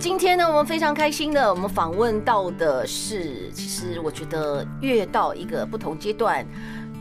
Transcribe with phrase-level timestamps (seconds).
[0.00, 6.46] 今天呢，我们非常开心的，我们访问到的是，其实我觉得越到一个不同阶段，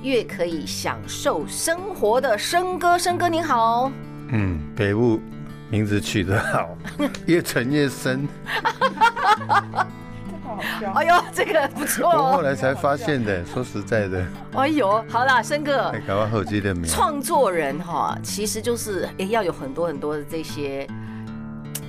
[0.01, 2.97] 越可以享受生活的生哥。
[2.97, 3.91] 生哥您好，
[4.29, 5.19] 嗯，北部
[5.69, 6.75] 名字取得好，
[7.27, 8.27] 越沉越深。
[10.95, 12.17] 哎呦，这个不错、哦。
[12.17, 14.25] 我后来才发现的，说实在的。
[14.55, 15.93] 哎呦，好啦，生哥。
[16.07, 16.85] 搞完后期的名。
[16.85, 20.88] 创作人哈，其实就是诶，要有很多很多的这些。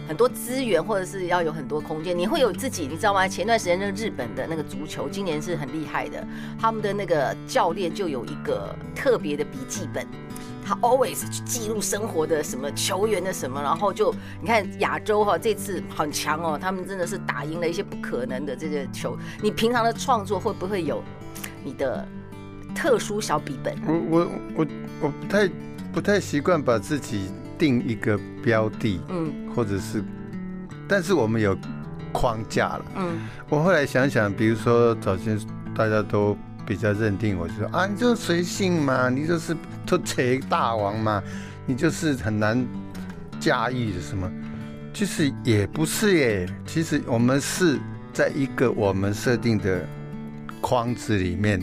[0.09, 3.29] 很多资源，或者是要有很多空间，你会有自己，你知道吗？
[3.29, 6.27] 前段时间那个日本的那个足球，今年是很厉害的，
[6.59, 10.07] 他们的那个教练就有一个特别的笔记本，
[10.65, 19.15] 他 always 去记录生活的什么球员的什么，然后就你看亚洲哈，这次很强哦，他们真的是打赢了一些不可能的这些球。
[19.43, 21.05] 你平常的创作会不会有
[21.63, 22.09] 你的
[22.75, 23.77] 特殊小笔本？
[23.87, 24.67] 我我我
[25.03, 25.51] 我不太
[25.93, 27.29] 不太习惯把自己。
[27.59, 30.03] 定一个标的，嗯，或者是，
[30.89, 31.59] 但是我们有
[32.13, 35.39] 框架了，嗯，我后来想想，比如说早先
[35.75, 41.23] 大家都比较认定我，就说啊，你就随性嘛，你就是偷贼大王嘛，
[41.67, 42.65] 你就是很难
[43.39, 44.31] 驾驭的什么，
[44.95, 47.79] 其实也不是耶，其实我们是
[48.13, 49.85] 在一个我们设定的
[50.61, 51.61] 框子里面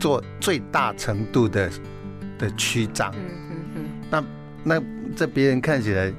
[0.00, 1.70] 做最大程度的
[2.38, 4.24] 的曲张，嗯嗯嗯，那
[4.64, 4.97] 那。
[5.18, 6.12] 在别人看起来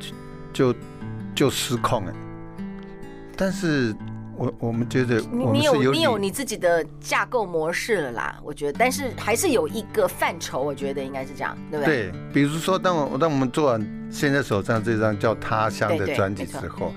[0.00, 0.78] 就就
[1.34, 2.12] 就失控哎，
[3.36, 3.94] 但是
[4.38, 12.10] 我我们觉得我们你有你有你自己的架构模式了啦，我觉得，但是还是有一个范畴，我觉得应该是这样，对不对？
[12.10, 16.90] 对，比如说当我当我们做完现在手上这张叫《他乡》的专辑之后，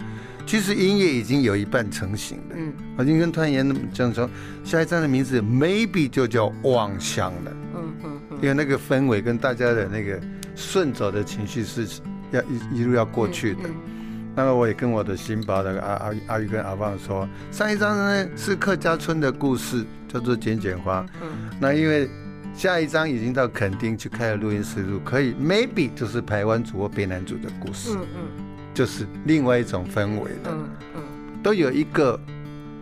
[0.45, 2.55] 其实音乐已经有一半成型了。
[2.55, 4.29] 嗯，我已经跟团员讲说，
[4.63, 7.51] 下一张的名字 maybe 就叫《望乡》了。
[7.75, 10.17] 嗯嗯，因为那个氛围跟大家的那个。
[10.55, 11.88] 顺走的情绪是
[12.31, 13.61] 要一一路要过去的。
[13.66, 21.05] 嗯嗯、那么我也跟我的新宝的阿阿阿玉跟阿旺说，上一张呢是客家村的故事，叫做剪剪花。
[21.21, 22.09] 嗯，那因为
[22.53, 27.91] 下一张已经到垦丁去开了录音室录，可以 maybe 就是台湾族或北南族的故事。
[27.93, 30.51] 嗯嗯，就是另外一种氛围的。
[30.51, 31.01] 嗯嗯，
[31.43, 32.19] 都有一个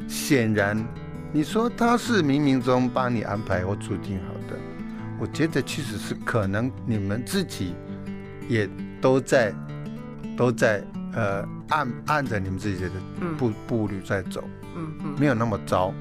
[0.07, 0.78] 显然，
[1.31, 4.32] 你说他是冥冥中帮你安排或注定好的。
[5.23, 7.73] 我觉得其实是可能你们自己
[8.50, 8.69] 也
[9.00, 9.53] 都在
[10.35, 12.91] 都在呃按按着你们自己的
[13.38, 14.44] 步步履在走，
[14.75, 15.94] 嗯嗯，没有那么糟。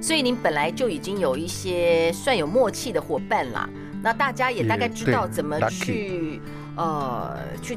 [0.00, 3.68] 所以您本来就已经有一些算有默契的伙伴啦，
[4.00, 6.40] 那大家也大概知道怎么去
[6.76, 7.76] 呃去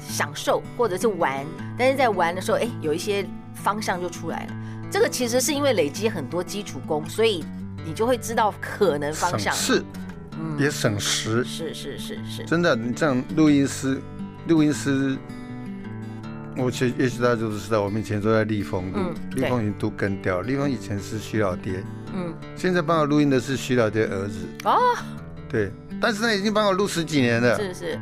[0.00, 1.44] 享受或者是玩，
[1.76, 4.54] 但是在玩的时候，哎，有一些方向就出来了。
[4.90, 7.44] 这个其实是因为累积很多基础功，所以。
[7.84, 9.82] 你就会知道可能方向，是，
[10.58, 12.74] 也省时，是是是是，真的。
[12.76, 14.00] 你这样录音师，
[14.48, 15.16] 录音师，
[16.56, 18.98] 我其实也许大家都知道，我们以前都在立丰录，
[19.34, 20.46] 立丰已经都跟掉了。
[20.46, 21.82] 立丰以前是徐老爹，
[22.14, 24.78] 嗯，现在帮我录音的是徐老爹儿子，哦，
[25.48, 28.00] 对，但是他已经帮我录十几年了，是是。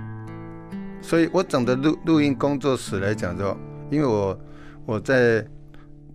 [1.03, 3.57] 所以我整的录录音工作室来讲，说
[3.91, 4.39] 因为我
[4.85, 5.45] 我在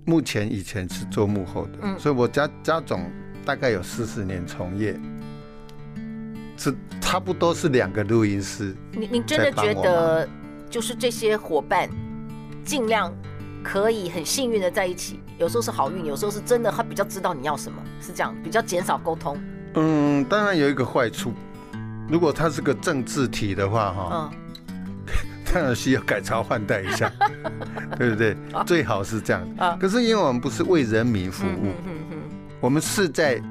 [0.06, 3.12] 目前以前是做幕后的，嗯，所以我家家总。
[3.46, 5.00] 大概有四十年从业，
[6.58, 8.76] 是差不多是两个录音师。
[8.92, 10.28] 你你真的觉得，
[10.70, 11.88] 就是这些伙伴，
[12.66, 13.14] 尽量
[13.64, 15.20] 可以很幸运的在一起。
[15.38, 19.38] 有时候是好运，有时候是真的他比较知道你要什么，是这样，比较减少沟通。
[19.76, 21.32] 嗯，当然有一个坏处，
[22.10, 25.14] 如果他是个政治体的话，哈，嗯，
[25.54, 27.12] 当然需要改朝换代一下，
[28.00, 28.36] 对不对？
[28.66, 29.78] 最好是这样。
[29.78, 31.74] 可是因为我们不是为人民服务。
[32.60, 33.42] 我们是在，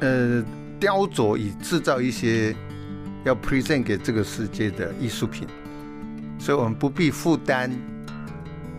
[0.00, 0.44] 呃，
[0.78, 2.54] 雕琢以制造一些
[3.24, 5.46] 要 present 给这个世界的艺术品，
[6.38, 7.70] 所以我们不必负担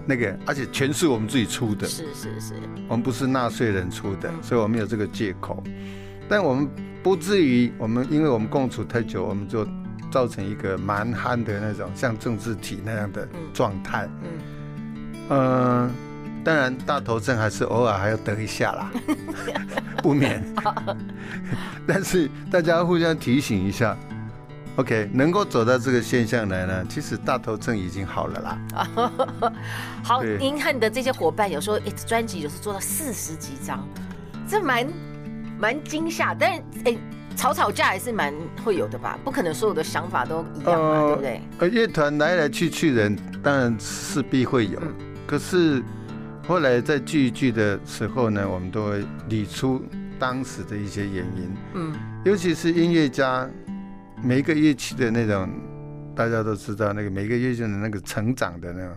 [0.05, 2.53] 那个，而且全是我们自己出的，是是是，
[2.87, 5.63] 我们不是纳税人出的，所以我们有这个借口，
[6.27, 6.67] 但我们
[7.03, 9.67] 不至于，我们因为我们共处太久，我们就
[10.11, 14.09] 造成一个蛮憨的那种像政治体那样的状态，
[15.29, 15.91] 嗯，呃
[16.43, 18.91] 当然，大头症还是偶尔还要得一下啦，
[20.01, 20.43] 不免。
[21.85, 23.95] 但是大家互相提醒一下
[24.77, 29.53] ，OK，能够走到这个现象来呢，其实大头症已经好了啦。
[30.03, 33.87] 好，您和你的这些伙伴有时候一专辑有时候做到四十几张，
[34.47, 34.87] 这蛮
[35.59, 36.97] 蛮惊吓，但是哎，
[37.35, 38.33] 吵吵架还是蛮
[38.63, 39.17] 会有的吧？
[39.23, 41.41] 不可能所有的想法都一样嘛，呃、对不对？
[41.59, 44.93] 呃，乐团来来去去人，当然势必会有，嗯、
[45.27, 45.83] 可是
[46.47, 49.81] 后来在聚一聚的时候呢，我们都会理出
[50.19, 51.51] 当时的一些原因。
[51.75, 51.93] 嗯，
[52.25, 53.49] 尤其是音乐家。
[54.23, 55.49] 每一个乐器的那种，
[56.15, 58.95] 大家都知道，那个每一个乐器的那个成长的那种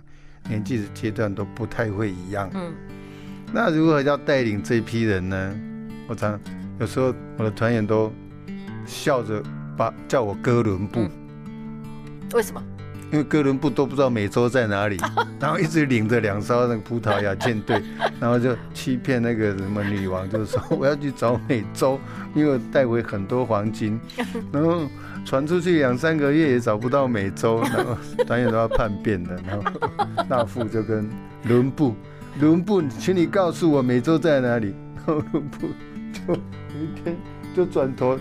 [0.51, 2.51] 年纪的阶段都不太会一样。
[2.53, 2.75] 嗯，
[3.51, 5.61] 那如何要带领这批人呢？
[6.07, 6.39] 我常
[6.79, 8.13] 有时候我的团员都
[8.85, 9.43] 笑着
[9.79, 11.09] 把叫我哥伦布。
[12.35, 12.63] 为什么？
[13.15, 14.99] 因为哥伦布都不知道美洲在哪里，
[15.39, 17.81] 然后一直领着两艘那个葡萄牙舰队，
[18.19, 21.97] 然后就欺骗那个什么女王，就是说我要去找美洲，
[22.35, 24.01] 因为带回很多黄金，
[24.51, 24.83] 然后
[25.25, 27.97] 传出去两三个月也找不到美洲，然后
[28.27, 29.71] 团员都要叛变的，然后
[30.29, 31.09] 大副就跟
[31.45, 31.95] 伦布，
[32.41, 35.69] 伦布，请你告诉我美洲在哪里，然后伦布
[36.13, 36.41] 就有
[36.83, 37.17] 一天
[37.55, 38.19] 就转头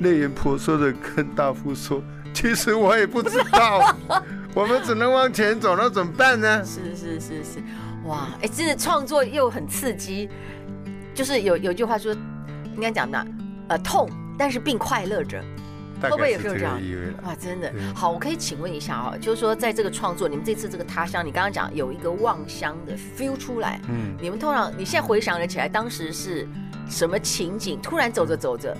[0.00, 2.02] 泪眼婆娑的跟大副说。
[2.44, 3.94] 其实我也不知道，
[4.54, 6.64] 我们只能往前走，那怎么办呢？
[6.64, 7.62] 是是是是，
[8.06, 10.28] 哇，哎，真的创作又很刺激，
[11.14, 12.12] 就是有有句话说，
[12.74, 13.26] 应该讲的，
[13.68, 15.40] 呃，痛，但是并快乐着，
[16.02, 16.78] 会不会有这样？
[17.24, 26.46] 哇，真的好，我可以请问一下啊，就是说在这个创作，你们这次这个他乡，你刚刚讲有一个望乡的 feel 出来，嗯，你们通常你现在回想了起来，当时是
[26.90, 27.80] 什么情景？
[27.80, 28.76] 突然走着走着，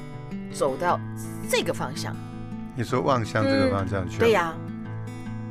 [0.52, 1.00] 走到
[1.48, 2.14] 这个方向。
[2.76, 4.20] 你说望乡这个方向去、嗯？
[4.20, 4.56] 对呀、啊，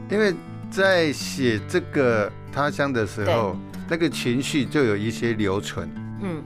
[0.09, 0.33] 因为
[0.69, 3.55] 在写这个他乡的时候，
[3.89, 5.89] 那个情绪就有一些留存。
[6.21, 6.43] 嗯，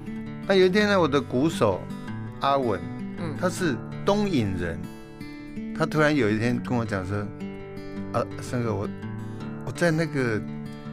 [0.48, 1.82] 那有一天呢，我的鼓手
[2.42, 2.80] 阿文，
[3.18, 3.76] 嗯，他是
[4.06, 4.80] 东引人，
[5.78, 7.18] 他突然有一天跟我讲说
[8.14, 8.90] ：“啊，森哥，我
[9.66, 10.42] 我在那个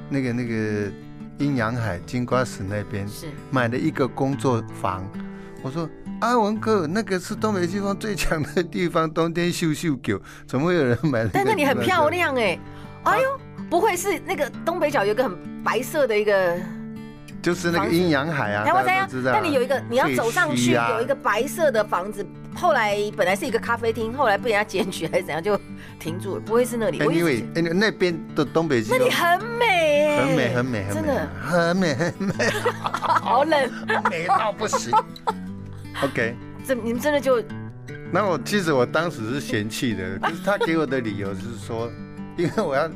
[0.09, 0.91] 那个那个
[1.39, 5.07] 阴阳海金瓜石那边是买了一个工作房。”
[5.65, 5.89] 我说。
[6.21, 11.27] 阿文哥，那个是东北季风最强的地方，冬天秀秀狗，怎么会有人买？
[11.31, 12.59] 但那里很漂亮哎，
[13.03, 16.57] 哎呦，不会是那个东北角有一个很白色的一个，
[17.43, 18.65] 就是那个阴阳海啊。
[18.65, 19.33] 大家知道？
[19.33, 22.25] 那你有一个，你要走上去，有一个白色的房子。
[22.55, 25.61] 后来本来是一个咖啡厅，后来被人家检举还是怎样，就
[25.99, 26.41] 停住了。
[26.41, 26.99] 不会是那里？
[26.99, 32.35] 因为那边的东北那里很美，很美，很美，真的很美，很美，
[33.21, 33.71] 好冷，
[34.09, 34.91] 美到不行。
[36.03, 36.35] OK，
[36.67, 37.43] 这你们真的就……
[38.13, 41.91] 那我其实我当时是嫌弃的，可是他给我的理由是说，
[42.37, 42.89] 因为我要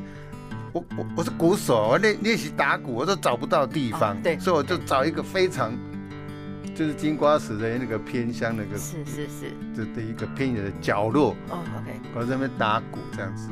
[0.71, 5.73] 我我我是鼓手，我练练习打鼓，我都找不到地方，哦、对，所以我就找一个非常
[6.75, 13.49] 就是金瓜石的那个偏乡那个是是是的的一个偏远的角落哦，OK，我在那边打鼓这样子。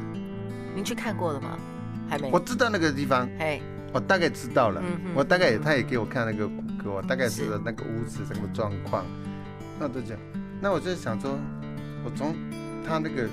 [0.76, 1.58] 您去看过了吗？
[2.10, 2.30] 还没。
[2.32, 3.60] 我知道那个地方，哎，
[3.92, 9.04] 我大概知道了，嗯、我大概也他也给我看那个鼓给我大概知道那个屋子什么状况。
[9.80, 10.18] 那都讲，
[10.60, 11.38] 那我就想说，
[12.04, 12.36] 我从
[12.84, 13.30] 他那个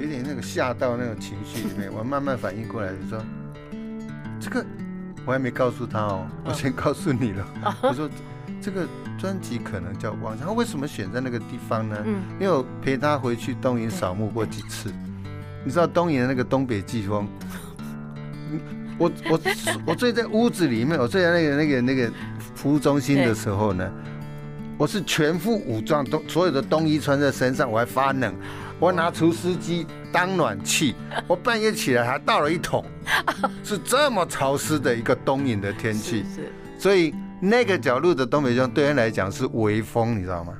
[0.00, 3.22] 有点那个吓到那种情绪里面，我慢慢反应过来，就说
[4.40, 4.64] 这个
[5.26, 7.46] 我还没告诉他哦，我先告诉你了。
[7.82, 8.08] 我说
[8.60, 8.88] 这个
[9.18, 11.96] 专辑可能叫《望乡》，他为什么选在那个地方呢？
[12.40, 14.90] 因为我陪他回去东营扫墓过几次，
[15.64, 17.28] 你知道东营的那个东北季风，
[18.96, 19.40] 我我
[19.86, 22.10] 我睡在屋子里面，我睡在那个那个那个
[22.54, 23.92] 服务中心的时候呢。
[24.76, 28.34] 我是全副武装，都所有的冬衣穿在身上，我还发冷。
[28.80, 30.96] 我拿除湿机当暖气，
[31.28, 32.84] 我半夜起来还倒了一桶，
[33.62, 36.24] 是这么潮湿的一个冬影的天气。
[36.24, 40.52] 是，是，所以那个角落的东北风对人来讲是微风，你知道吗？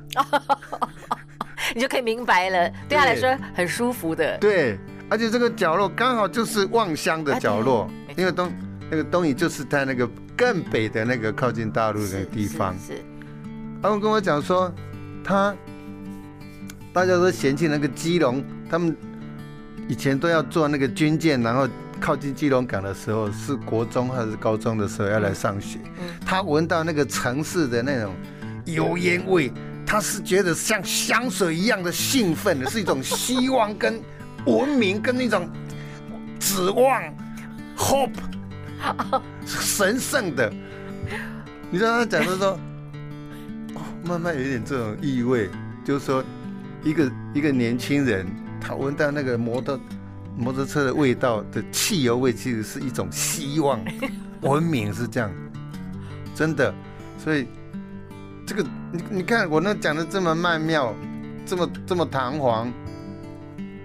[1.75, 4.37] 你就可以明白了，对他来说很舒服的。
[4.37, 4.79] 对，
[5.09, 8.51] 而且这个角落刚好就是望乡的角落，因为东
[8.89, 12.73] 那个东影就是在那个更北的那个靠近大陆的地方。
[12.79, 13.03] 是。
[13.81, 14.73] 他们跟我讲说，
[15.23, 15.55] 他
[16.91, 18.95] 大家都嫌弃那个基隆，他们
[19.87, 21.67] 以前都要坐那个军舰，然后
[21.99, 25.77] 靠近基隆港的时候，是国中还是高中的时候要来上学。
[26.25, 28.11] 他闻到那个城市的那种
[28.65, 29.51] 油烟味，
[29.85, 34.01] 他是觉得像香水一样的兴奋的，是一种希望跟
[34.45, 35.47] 文明跟那种
[36.39, 37.03] 指望
[37.77, 38.09] ，hope，
[39.45, 40.51] 神圣的。
[41.69, 42.59] 你知道他讲的说。
[44.05, 45.49] 慢慢有点这种意味，
[45.83, 46.23] 就是说，
[46.83, 48.25] 一个一个年轻人，
[48.61, 49.79] 他闻到那个摩托
[50.37, 53.79] 摩托车的味道的汽油味，其实是一种希望，
[54.41, 55.31] 文明是这样，
[56.35, 56.73] 真的。
[57.17, 57.47] 所以
[58.45, 60.93] 这个你你看我那讲的这么曼妙，
[61.45, 62.71] 这么这么堂皇，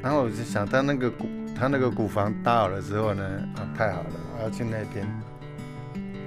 [0.02, 1.26] 然后我就想到那个古，
[1.58, 3.24] 他那个古房搭好了之后呢，
[3.56, 5.06] 啊，太好了，我要去那边，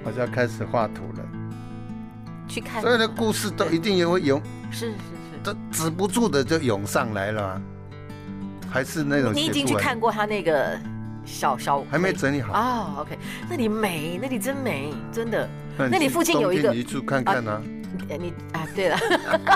[0.04, 1.28] 我就要开始画图了。
[2.48, 4.94] 去看所有的故事都一定也会涌，是是是，
[5.42, 7.60] 都止不住的就涌上来了，
[8.70, 9.32] 还是那种。
[9.34, 10.78] 你已经去看过他那个
[11.24, 13.00] 小小，还没整理好啊、哦。
[13.00, 15.48] OK，那里美，那里真美，真的。
[15.76, 17.60] 那里附近有一个，你去看看啊。
[18.08, 18.98] 你啊，对了，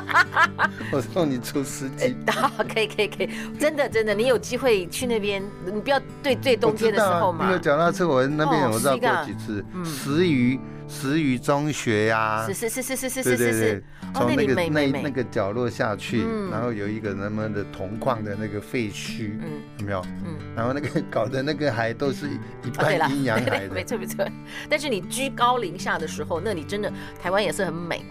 [0.92, 2.16] 我送你出十几。
[2.30, 7.44] 好， 可以可以可以，真的真的，你有机会去那边，你不要对最冬天的时候嘛。
[7.46, 10.58] 那个脚踏车，我那边我绕过几次，十余。
[10.88, 13.36] 石鱼中学呀、啊，是是是是是是是。
[13.36, 20.02] 是是，从那个那那个角落下去，然后有一个那么的铜矿的那个废墟，嗯，有没有？
[20.24, 22.28] 嗯，然后那个搞的那个海都是
[22.64, 24.26] 一半 阴阳海的，没错没错。
[24.68, 26.90] 但是你居高临下的时候，那里真的
[27.22, 28.02] 台湾也是很美，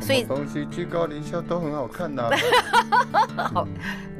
[0.00, 2.28] 所以东西居高临下都很好看的。
[2.82, 3.68] 哈好，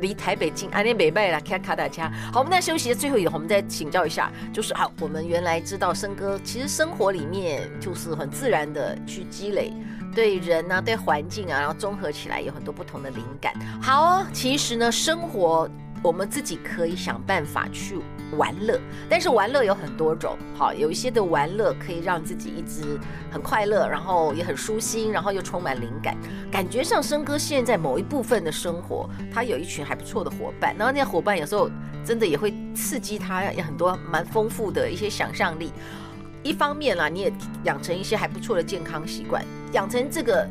[0.00, 2.10] 离台北近，阿念北拜啦，卡卡大家。
[2.32, 7.96] 好，我们在休息的最后一个，我们再请教一下，就是啊，我们原来知道生哥，其实生活里面就。
[7.96, 9.72] 是很自然的去积累，
[10.14, 13.54] 对人啊，对环境啊，然后综合起来有很多不同的灵感。
[13.80, 15.66] 好，其实呢，生活
[16.02, 17.96] 我们自己可以想办法去
[18.36, 20.36] 玩乐，但是玩乐有很多种。
[20.56, 22.98] 好，有一些的玩乐可以让自己一直
[23.30, 26.16] 很快乐，然后也很舒心，然后又充满灵感。
[26.50, 31.70] 感觉上笙歌现在某一部分的生活，他有一群还不错的伙伴，然后那些伙伴有时候
[32.04, 35.72] 真的也会刺激他，有很多蛮丰富的一些想象力。
[36.42, 37.32] 一方面啦，你也
[37.64, 40.48] 养成一些还不错的健康习惯，养成这个，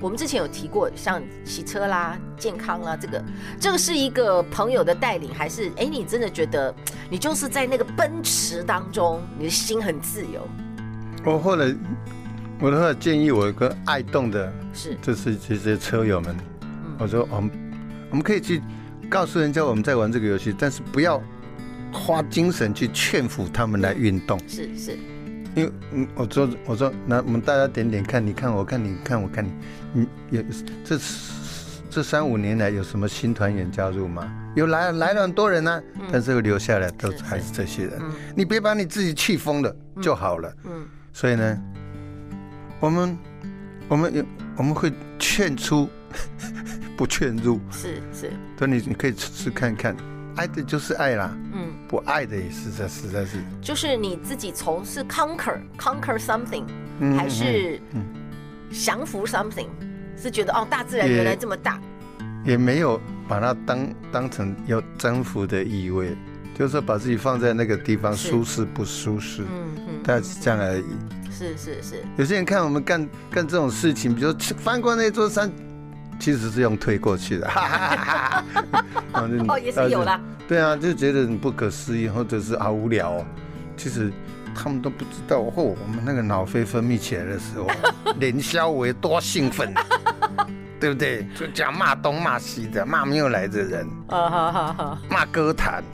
[0.00, 3.24] 我们之前有提过，像洗车啦、健康啦，这个，
[3.60, 6.74] 这个是一个朋友的带领，还是哎，你真的觉得
[7.10, 10.48] 你就是在那个奔驰当中，你的心很自由？
[11.24, 11.74] 我后来，
[12.60, 16.34] 我的话建议我一个爱动的，是，就是这些车友们，
[16.98, 17.50] 我说我们
[18.10, 18.62] 我们可以去
[19.08, 21.22] 告诉人家我们在玩这个游戏，但是不要。
[21.92, 24.96] 花精神去劝服他们来运动，是是，
[25.54, 29.52] 因为嗯，我说我说，那我们大家点点看，你看我看你看我看你，
[29.92, 30.42] 你有
[30.84, 30.98] 这
[31.90, 34.32] 这三五年来有什么新团员加入吗？
[34.54, 38.00] 有来来了很多人呢、啊，但是留下来都还是这些人。
[38.36, 40.52] 你别把你自己气疯了就好了。
[40.64, 41.62] 嗯，所以呢，
[42.78, 43.18] 我们
[43.88, 44.24] 我们有
[44.56, 45.88] 我们会劝出，
[46.96, 47.60] 不劝入。
[47.70, 49.96] 是是，所以你你可以试试看看。
[50.40, 56.64] 爱的就是爱啦，嗯，不爱的也是在实在是，就是你自己从是 conquer conquer something，
[57.14, 57.78] 还是
[58.70, 59.66] 降服 something，
[60.16, 61.78] 是觉得哦，大自然原来这么大，
[62.42, 66.16] 也没有把它当当成要征服的意味，
[66.54, 70.84] 就是说把自己放在那个地方舒适不舒适，嗯嗯，但是这样而已。
[71.30, 75.52] 是是是，有些人看我们干干这种事情，比如翻过那座山。
[76.18, 77.48] 其实是用推过去的，
[79.48, 80.20] 哦，也是有啦。
[80.50, 83.24] 对啊，就觉得很不可思议，或者是好无聊哦。
[83.76, 84.12] 其实
[84.52, 87.68] 他们都不知道，哦，我们那个脑啡分泌起来的时候，
[88.18, 89.72] 连肖维多兴奋，
[90.80, 91.24] 对不对？
[91.38, 93.86] 就讲骂东骂西的，骂没有来的人，
[95.08, 95.84] 骂歌坛，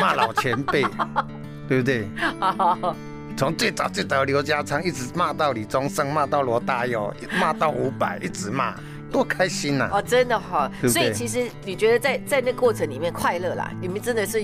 [0.00, 0.82] 骂老前辈，
[1.68, 2.08] 对不对？
[3.36, 8.74] 从最早最早刘家昌一直骂到李宗盛，骂到罗大佑，骂到伍佰，一直骂。
[9.14, 9.88] 多开心呐！
[9.92, 13.70] 哦，真的哈，所以其实你觉得在在那过程里面快乐啦？
[13.80, 14.42] 你们真的是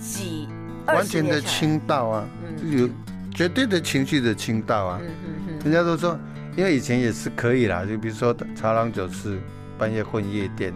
[0.00, 0.48] 几
[0.86, 2.24] 完全的倾倒啊，
[2.62, 2.88] 有
[3.34, 5.00] 绝对的情绪的倾倒啊。
[5.02, 6.16] 嗯嗯嗯人家都说，
[6.56, 9.40] 因为以前也是可以啦，就比如说茶郎酒肆，
[9.76, 10.72] 半夜混夜店，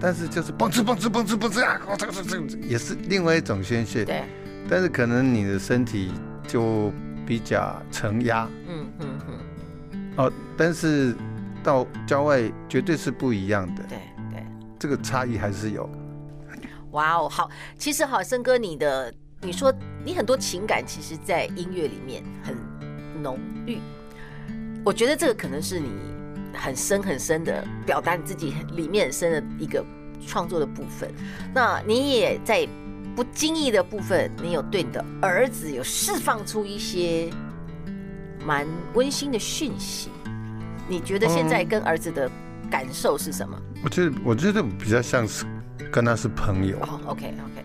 [0.00, 4.04] 但是就是蹦吃蹦吃蹦吃蹦吃啊，这个这这也是另外一种宣泄。
[4.04, 4.24] 对，
[4.68, 6.10] 但是可能你的身体
[6.48, 6.92] 就
[7.24, 8.48] 比较承压。
[8.66, 10.10] 嗯嗯嗯。
[10.16, 11.14] 哦，但是。
[11.62, 13.98] 到郊外绝对是不一样的，对
[14.30, 14.44] 对，
[14.78, 15.88] 这个差异还是有。
[16.92, 17.48] 哇哦，好，
[17.78, 19.72] 其实好，森哥，你的你说
[20.04, 22.56] 你很多情感，其实，在音乐里面很
[23.22, 23.78] 浓郁。
[24.84, 25.88] 我觉得这个可能是你
[26.52, 29.84] 很深很深的表达你自己里面很深的一个
[30.26, 31.08] 创作的部分。
[31.54, 32.66] 那你也在
[33.14, 37.30] 不经意的部分，你有对你的儿子有释放出一些
[38.44, 40.10] 蛮温馨的讯息。
[40.90, 42.28] 你觉得现在跟儿子的
[42.68, 43.56] 感受是什么？
[43.84, 45.44] 我觉得，我觉得比较像是
[45.88, 46.76] 跟他是朋友。
[46.80, 47.64] 哦，OK OK，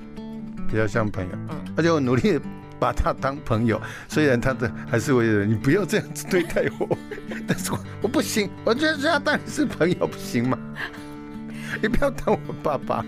[0.69, 1.31] 比较像朋友。
[1.49, 2.39] 嗯，而且我努力
[2.79, 6.87] 把他当朋友，虽然他的还是为人，你不要这样子对待我，
[7.47, 10.55] 但是我我不行，我觉得这样当你是朋友不行吗？
[11.81, 13.03] 你不要当我爸爸。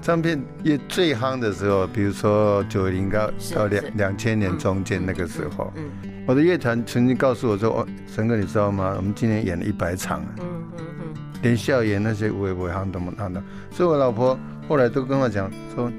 [0.00, 5.70] 唱片业最夯的时候，比如说九零到到两两千年中间那个时候。
[5.76, 5.84] 嗯。
[6.04, 8.94] 嗯我的乐团曾经告诉我说：“哦，陈哥，你知道吗？
[8.96, 13.42] 我们今年演了一百场，嗯嗯嗯，连校园那些微微行都没看到。
[13.72, 14.38] 所以，我老婆
[14.68, 15.90] 后来都跟我讲说，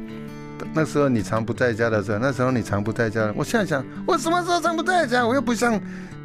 [0.74, 3.34] 那时候你常不在家的时候，那时候你常不在家。
[3.36, 5.28] 我现在想，我什么时候常不在家？
[5.28, 5.78] 我又不像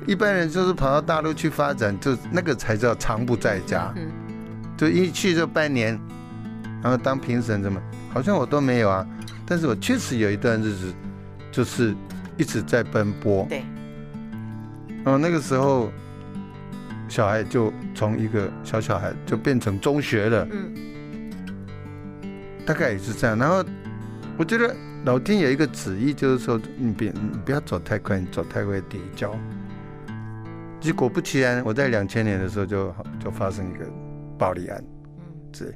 [0.07, 3.93] 一般人，就是跑到大陆去发展，就那个才叫常不在家。
[3.97, 4.07] 嗯，
[4.77, 5.99] 就一去就半年，
[6.81, 7.83] 然后当评审什么，
[8.15, 9.05] 好像我都没有啊。
[9.45, 10.95] 但是我确实有一段日子，
[11.51, 11.97] 就是
[12.37, 13.45] 一直在奔波。
[13.49, 13.65] 对。
[15.09, 15.91] 然后那个时候，
[17.09, 20.47] 小孩就从一个小小孩就变成中学了。
[20.51, 20.75] 嗯。
[22.67, 23.39] 大概也是这样。
[23.39, 23.65] 然后
[24.37, 29.35] 我觉得老天有一个旨意，就是说你别你不要走太快，你走太快跌跤。
[30.79, 33.87] 结果不其然，我在两千年的时候就就发生一个
[34.37, 34.85] 暴力案。
[35.17, 35.25] 嗯。
[35.59, 35.75] 对。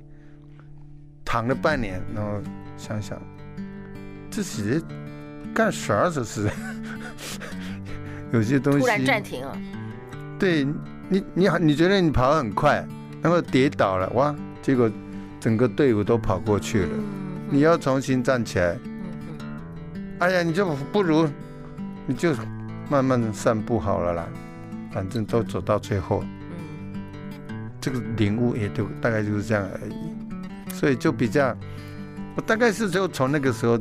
[1.24, 2.38] 躺了半年，然后
[2.76, 3.18] 想想。
[4.30, 4.84] 自己
[5.54, 6.10] 干啥？
[6.10, 6.50] 这是
[8.32, 9.56] 有些东西突然暂停了。
[10.38, 10.66] 对
[11.08, 12.84] 你，你好，你觉得你跑得很快，
[13.22, 14.34] 然后跌倒了，哇！
[14.60, 14.90] 结果
[15.38, 17.04] 整个队伍都跑过去了，嗯、
[17.50, 18.76] 你要重新站起来。
[19.94, 21.28] 嗯、哎呀，你就不如
[22.06, 22.34] 你就
[22.88, 24.28] 慢慢的散步好了啦，
[24.92, 26.24] 反正都走到最后。
[27.48, 31.56] 嗯、这个领悟也就大概就是这样而已，所以就比较，
[32.34, 33.78] 我大概是就从那个时候。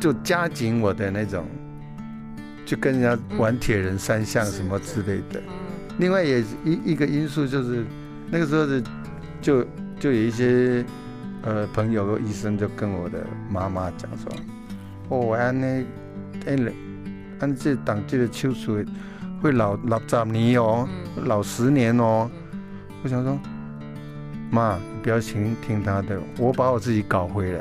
[0.00, 1.46] 就加紧我的那种，
[2.64, 5.40] 就跟人家玩铁人三项什么之类的。
[5.98, 7.84] 另外也一一个因素就是，
[8.30, 8.82] 那个时候的
[9.40, 9.64] 就
[10.00, 10.84] 就有一些
[11.42, 14.32] 呃朋友和医生就跟我的妈妈讲说，
[15.08, 15.84] 哦，安呢，
[16.46, 16.56] 哎，
[17.38, 18.84] 安这当这个手术
[19.40, 20.88] 会老老十年哦，
[21.24, 22.30] 老十年哦。
[23.02, 23.38] 我想说，
[24.50, 27.60] 妈，你不要听听他的，我把我自己搞回来。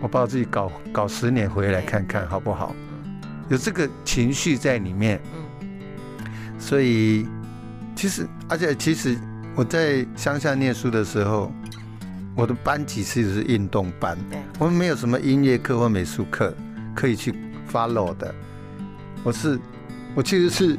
[0.00, 2.74] 我把我自己搞搞十年回来看看好不好？
[3.48, 5.20] 有这个情绪在里面，
[6.58, 7.26] 所以
[7.94, 9.16] 其实而且其实
[9.54, 11.52] 我在乡下念书的时候，
[12.34, 14.16] 我的班级其实是运动班，
[14.58, 16.54] 我们没有什么音乐课或美术课
[16.94, 17.34] 可以去
[17.70, 18.34] follow 的。
[19.22, 19.58] 我是
[20.14, 20.78] 我其实是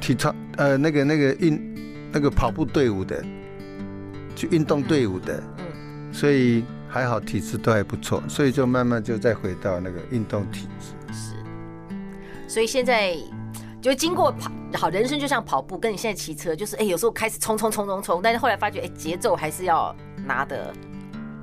[0.00, 1.74] 体操呃那个那个运
[2.12, 3.24] 那个跑步队伍的，
[4.34, 5.42] 去运动队伍的，
[6.12, 6.64] 所以。
[6.94, 10.92] 还好体质都还不错，所以就慢慢就再回到那个运动体质。
[12.52, 13.16] 是，所以现在
[13.80, 19.94] 就经过跑，好，人生就像跑步，跟你现在骑车，就是哎，有时候开始冲冲冲冲冲，但是后来发觉，哎，节奏还是要
[20.26, 20.72] 拿的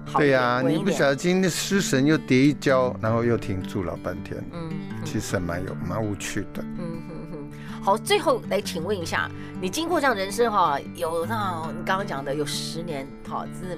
[0.06, 0.20] 好。
[0.20, 4.38] 对呀、啊，你不小心失神又跌一跤，然后又停住老半天。
[4.54, 4.70] 嗯，
[5.04, 6.62] 其实蛮有蛮无趣的。
[6.78, 7.50] 嗯哼哼。
[7.82, 13.78] 好，最后来请问一下，你经过这样人生哈，有那你刚刚讲的有十年，好，是。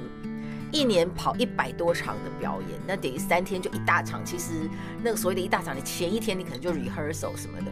[0.71, 4.23] 一年跑一百多场的表演，那等于三天就一大场。
[4.25, 4.69] 其实
[5.03, 7.71] 那个所谓的一大场，你前一天你可能就 rehearsal 什么的，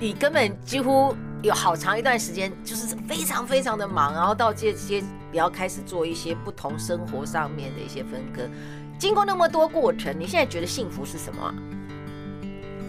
[0.00, 8.42] 你根本几乎有好长一段时间就是非常非常的忙，然后到这些你要开始做一些不同生活上面的一些分割。
[8.98, 11.54] 经过那么多过程，你现在觉得幸福是什么？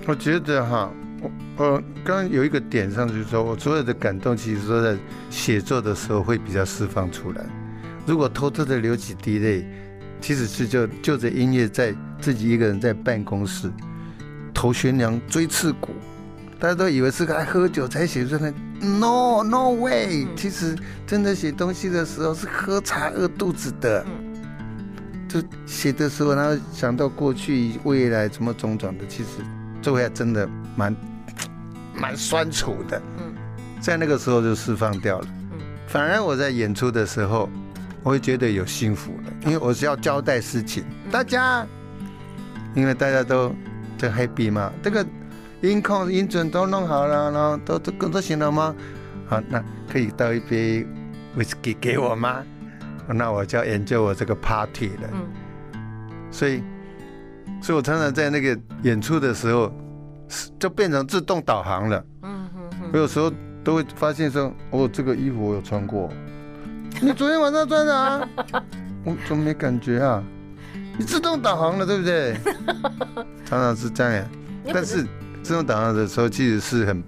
[0.07, 0.89] 我觉得哈，
[1.21, 4.97] 我我刚刚有一个点上去说，我所有的感动其实都在
[5.29, 7.45] 写作的时候会比较释放出来。
[8.07, 9.65] 如果偷偷的流几滴泪，
[10.21, 13.69] 其实是就就着音乐在自己一个人在办公室
[14.53, 15.93] 头悬梁锥刺股，
[16.57, 20.73] 大家都以为是爱喝酒才写出来，no no way，其实
[21.05, 24.05] 真的写东西的时候是喝茶饿肚子的，
[25.27, 29.29] 就写的时候，然后想到过去未来怎么种种的，其实
[29.81, 30.95] 这回还真的蛮
[31.93, 33.01] 蛮酸楚的，
[33.81, 35.27] 在那个时候就释放掉了，
[35.87, 37.49] 反而我在演出的时候。
[38.07, 41.67] 我会觉得有幸福了，因为我是要交代事情，大家，
[42.73, 43.53] 因为大家都
[43.97, 45.05] 在 happy 嘛，这个
[45.59, 48.73] 音控音准都弄好了，然后都都工作行了吗？
[49.27, 50.87] 好，那可以倒一杯
[51.37, 52.41] whisky 给我吗？
[53.09, 55.09] 那我就要研究我这个 party 了。
[56.31, 56.63] 所以，
[57.61, 59.69] 所以我常常在那个演出的时候，
[60.57, 62.05] 就变成自动导航了。
[62.21, 62.89] 嗯哼哼。
[62.93, 63.29] 我有时候
[63.65, 66.09] 都会发现说，哦，这个衣服我有穿过。
[67.01, 68.29] 你昨天晚上穿的啊？
[69.05, 70.23] 我怎么没感觉啊？
[70.97, 72.35] 你自动导航了，对不对？
[73.45, 74.25] 常常是这样呀。
[74.73, 75.05] 但是
[75.43, 77.03] 自动导航的时候，其实是很，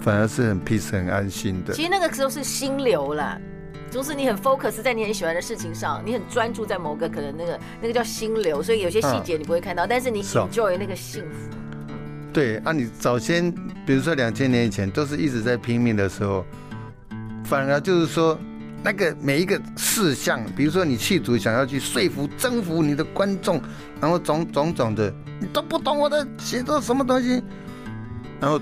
[0.00, 1.74] 反而是很 peace、很安心的。
[1.74, 3.38] 其实那个时候是心流了，
[3.90, 11.56] 就是你很 focus 在你很喜欢的事情上，你很专注在某个可能那个那个叫心流，所以有些细节你不会看到，啊、但是你 enjoy 那个幸福。
[12.32, 13.52] 对啊，你早先
[13.84, 16.44] 比如说两千年以前都是一直在拼命的时候，
[17.44, 18.38] 反而就是说。
[18.84, 23.62] 那个每一个事项，比如说你剧组想要去说服、征服你的观众，
[24.00, 27.42] 然后种种种的，你都不懂我的写作什么东西，
[28.40, 28.60] 然后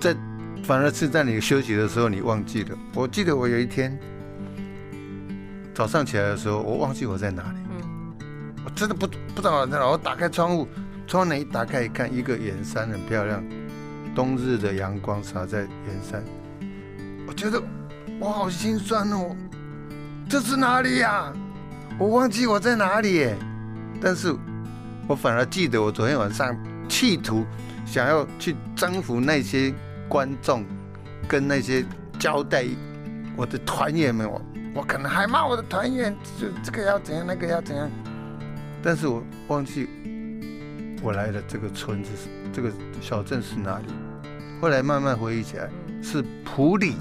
[0.00, 0.16] 在
[0.64, 2.78] 反而是在你休息的时候，你忘记了。
[2.94, 3.98] 我记得我有一天
[5.74, 7.58] 早上起来的时候，我忘记我在哪里，
[8.64, 9.86] 我真的不不知道在哪。
[9.86, 10.66] 我打开窗户，
[11.06, 13.44] 窗帘一打开一看，一个远山很漂亮，
[14.14, 15.68] 冬日的阳光洒在远
[16.10, 16.24] 山，
[17.26, 17.62] 我觉得
[18.22, 19.34] 我好心酸哦。
[20.28, 21.32] 这是哪里呀、啊？
[21.98, 23.36] 我忘记我在哪里耶。
[24.00, 24.32] 但是，
[25.08, 26.56] 我反而记得我昨天晚上
[26.88, 27.44] 企图
[27.84, 29.74] 想要去征服那些
[30.08, 30.64] 观众，
[31.26, 31.84] 跟那些
[32.16, 32.64] 交代
[33.34, 34.40] 我的团员们，我
[34.72, 37.90] 我可能还骂我的团员，就这个要怎样，那个要怎样。
[38.84, 39.88] 但是我忘记
[41.02, 43.86] 我来的这个村子是这个小镇是哪里。
[44.60, 45.68] 后来慢慢回忆起来，
[46.00, 46.94] 是普里。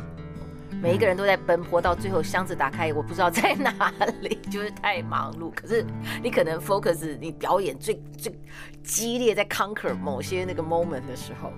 [0.81, 5.51] 每一个人都在奔波，到最后箱子打开，我不知道在哪里，就是太忙碌。
[5.53, 5.85] 可是
[6.23, 8.35] 你可能 focus 你表演最最
[8.83, 11.53] 激烈，在 conquer 某些那个 moment 的时候，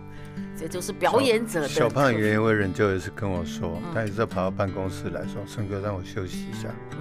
[0.57, 1.67] 这就是表演者的。
[1.69, 6.97] 小胖袁惟仁就有一次跟我说，他有时候跑到办公室来说：“胜哥，让我休息一下。”嗯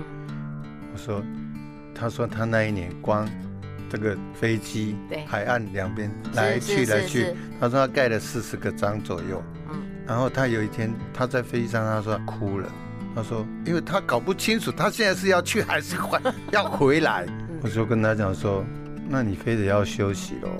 [0.92, 1.20] 我说
[1.92, 3.28] ：“他说他那一年光
[3.90, 4.94] 这个飞机
[5.26, 9.42] 海岸两边来去来去，他说他盖了四十个章左右。”
[10.12, 12.68] 然后他有一天，他在飞机上，他说他哭了。
[13.16, 16.18] 他说，因为他搞不清楚，他现在是要去还是回
[16.50, 17.24] 要回来。
[17.62, 18.62] 我就跟他讲说，
[19.08, 20.50] 那你非得要休息喽。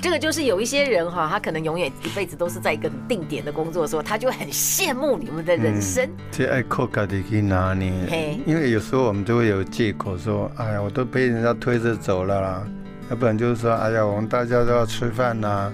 [0.00, 6.08] 这个就是有一些人哈，他可能永远一辈子都是在一个定点的工作的时候，他就很羡慕你们的人生。
[6.30, 8.40] 这爱靠自己去拿捏。
[8.46, 12.64] 因为有时候我们就会有借口说，哎呀，我都被人家推着走了啦。
[13.10, 15.72] 要不然就是说，哎呀，我们大家都要吃饭呐，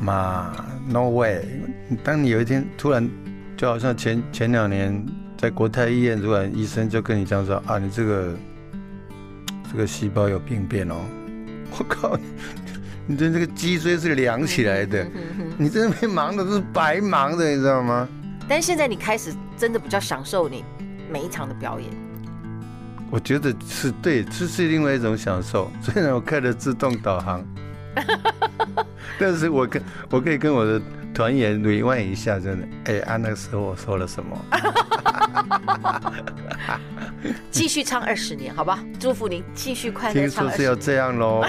[0.00, 0.52] 嘛。
[0.88, 1.44] No way！
[2.02, 3.08] 当你有一天突然，
[3.56, 5.04] 就好像前前两年
[5.36, 8.36] 在国泰医院，突然医生就跟你讲说啊，你这个
[9.70, 10.96] 这个细胞有病变哦！
[11.78, 12.18] 我靠，
[13.06, 15.06] 你的这个脊椎是凉起来的，
[15.56, 18.08] 你这边忙的都是白忙的，你知道吗？
[18.48, 20.64] 但是现在你开始真的比较享受你
[21.10, 21.88] 每一场的表演。
[23.10, 25.70] 我觉得是对，这是另外一种享受。
[25.80, 27.44] 虽然我开了自动导航。
[29.18, 30.78] 但是我跟我可以跟我的
[31.16, 34.36] 转眼回望一下，真的，哎，啊，那个时候我说了什么？
[37.50, 38.78] 继续唱二十年，好吧？
[39.00, 40.44] 祝福您继续快乐唱。
[40.44, 41.42] 听说是要这样喽，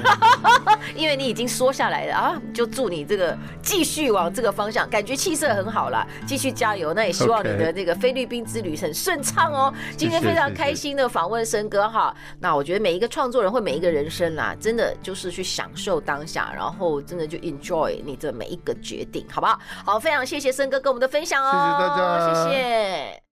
[0.96, 6.94] 因为你已经说下来了啊，就祝你这个继续往这个方向，感觉气色很好了，继续加油。
[6.94, 9.74] 那也希望你的这个菲律宾之旅很顺畅哦。
[9.96, 19.60] 今天非常开心的访问森哥哈，那我觉得每一个创作人或每一个人生啦，真的就是去享受当下，然后真的就 enjoy 你的每一个决定，好不好？
[19.86, 23.24] 好，非常谢谢森哥跟我们的分享哦，谢谢大家，谢谢。